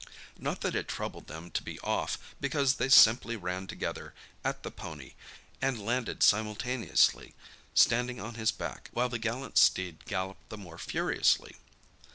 Not 0.39 0.61
that 0.61 0.73
it 0.73 0.87
troubled 0.87 1.27
them 1.27 1.51
to 1.51 1.61
be 1.61 1.79
off, 1.81 2.17
because 2.41 2.73
they 2.77 2.89
simply 2.89 3.35
ran, 3.35 3.67
together, 3.67 4.15
at 4.43 4.63
the 4.63 4.71
pony, 4.71 5.13
and 5.61 5.77
landed 5.79 6.23
simultaneously, 6.23 7.35
standing 7.75 8.19
on 8.19 8.33
his 8.33 8.49
back, 8.49 8.89
while 8.93 9.09
the 9.09 9.19
gallant 9.19 9.59
steed 9.59 10.05
galloped 10.05 10.49
the 10.49 10.57
more 10.57 10.79
furiously. 10.79 11.57